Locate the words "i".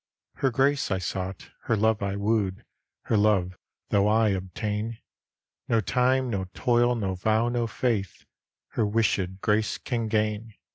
0.89-0.97, 2.01-2.15, 4.07-4.29